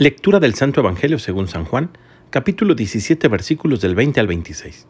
[0.00, 1.90] Lectura del Santo Evangelio según San Juan,
[2.30, 4.86] capítulo 17, versículos del 20 al 26.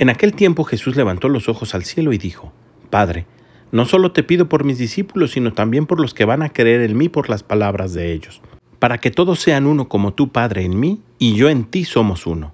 [0.00, 2.52] En aquel tiempo Jesús levantó los ojos al cielo y dijo,
[2.90, 3.26] Padre,
[3.70, 6.80] no solo te pido por mis discípulos, sino también por los que van a creer
[6.80, 8.42] en mí por las palabras de ellos,
[8.80, 12.26] para que todos sean uno como tú, Padre, en mí, y yo en ti somos
[12.26, 12.52] uno,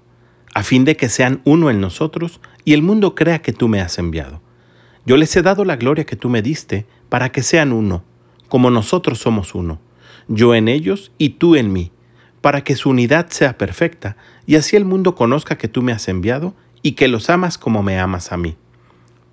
[0.53, 3.81] a fin de que sean uno en nosotros, y el mundo crea que tú me
[3.81, 4.43] has enviado.
[5.07, 8.03] Yo les he dado la gloria que tú me diste, para que sean uno,
[8.47, 9.79] como nosotros somos uno
[10.29, 11.91] yo en ellos y tú en mí,
[12.39, 16.07] para que su unidad sea perfecta, y así el mundo conozca que tú me has
[16.07, 18.55] enviado y que los amas como me amas a mí.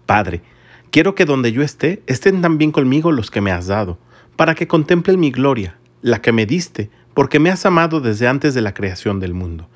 [0.07, 0.43] Padre,
[0.91, 3.99] quiero que donde yo esté, estén también conmigo los que me has dado,
[4.37, 8.55] para que contemplen mi gloria, la que me diste, porque me has amado desde antes
[8.55, 9.69] de la creación del mundo.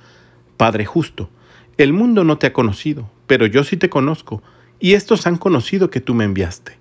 [0.56, 1.28] Padre justo,
[1.76, 4.42] el mundo no te ha conocido, pero yo sí te conozco,
[4.78, 6.78] y estos han conocido que tú me enviaste.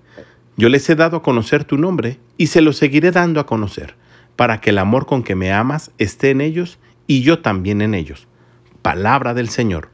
[0.55, 3.95] Yo les he dado a conocer tu nombre, y se lo seguiré dando a conocer
[4.39, 7.93] para que el amor con que me amas esté en ellos y yo también en
[7.93, 8.29] ellos.
[8.81, 9.89] Palabra del Señor.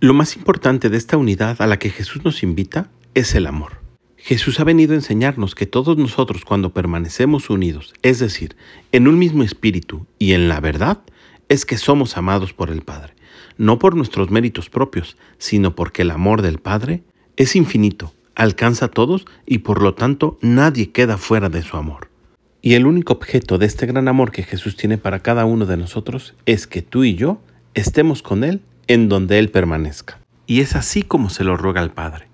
[0.00, 3.78] Lo más importante de esta unidad a la que Jesús nos invita es el amor.
[4.16, 8.56] Jesús ha venido a enseñarnos que todos nosotros cuando permanecemos unidos, es decir,
[8.90, 11.02] en un mismo espíritu y en la verdad,
[11.48, 13.14] es que somos amados por el Padre,
[13.58, 17.04] no por nuestros méritos propios, sino porque el amor del Padre
[17.36, 22.12] es infinito, alcanza a todos y por lo tanto nadie queda fuera de su amor.
[22.66, 25.76] Y el único objeto de este gran amor que Jesús tiene para cada uno de
[25.76, 27.38] nosotros es que tú y yo
[27.74, 30.18] estemos con Él en donde Él permanezca.
[30.46, 32.26] Y es así como se lo ruega al Padre.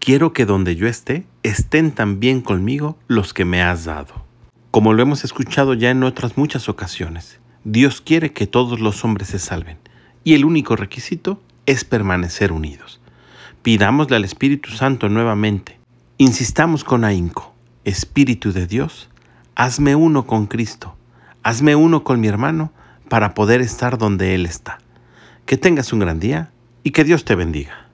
[0.00, 4.24] Quiero que donde yo esté, estén también conmigo los que me has dado.
[4.72, 9.28] Como lo hemos escuchado ya en otras muchas ocasiones, Dios quiere que todos los hombres
[9.28, 9.78] se salven,
[10.24, 13.00] y el único requisito es permanecer unidos.
[13.62, 15.78] Pidámosle al Espíritu Santo nuevamente,
[16.16, 19.08] insistamos con ahínco, Espíritu de Dios,
[19.58, 20.94] hazme uno con Cristo,
[21.42, 22.72] hazme uno con mi hermano
[23.08, 24.78] para poder estar donde Él está.
[25.46, 26.52] Que tengas un gran día
[26.84, 27.87] y que Dios te bendiga.